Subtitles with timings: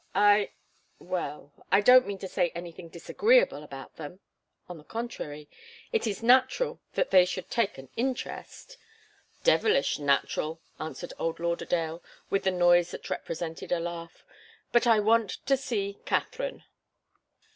[0.15, 0.53] I
[0.97, 4.19] well, I don't mean to say anything disagreeable about them.
[4.67, 5.47] On the contrary
[5.91, 8.77] it is natural that they should take an interest"
[9.43, 14.25] "Devilish natural," answered old Lauderdale, with the noise that represented a laugh.
[14.71, 16.63] "But I want to see Katharine."